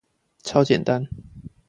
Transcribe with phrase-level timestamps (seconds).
[0.41, 1.07] 超簡單